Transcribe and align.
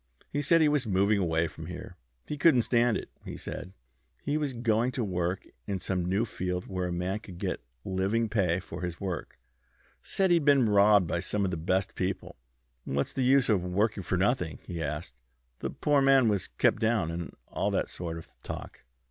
He 0.31 0.41
said 0.41 0.61
he 0.61 0.67
was 0.67 0.87
moving 0.87 1.19
away 1.19 1.47
from 1.47 1.67
here. 1.67 1.95
He 2.25 2.35
couldn't 2.35 2.63
stand 2.63 2.97
it, 2.97 3.11
he 3.23 3.37
said. 3.37 3.71
He 4.23 4.35
was 4.35 4.51
going 4.55 4.91
to 4.93 5.03
work 5.03 5.45
in 5.67 5.77
some 5.77 6.05
new 6.09 6.25
field 6.25 6.65
where 6.65 6.87
a 6.87 6.91
man 6.91 7.19
could 7.19 7.37
get 7.37 7.61
living 7.85 8.27
pay 8.27 8.59
for 8.59 8.81
his 8.81 8.99
work. 8.99 9.37
Said 10.01 10.31
he'd 10.31 10.43
been 10.43 10.67
robbed 10.67 11.05
by 11.05 11.19
some 11.19 11.45
of 11.45 11.51
our 11.53 11.55
best 11.55 11.93
people; 11.93 12.35
what's 12.83 13.13
the 13.13 13.21
use 13.21 13.47
of 13.47 13.63
working 13.63 14.01
for 14.01 14.17
nothing? 14.17 14.57
he 14.65 14.81
asked. 14.81 15.21
The 15.59 15.69
poor 15.69 16.01
man 16.01 16.27
was 16.27 16.47
kept 16.47 16.79
down, 16.79 17.11
and 17.11 17.35
all 17.49 17.69
that 17.69 17.87
sort 17.87 18.17
of 18.17 18.33
talk." 18.41 18.85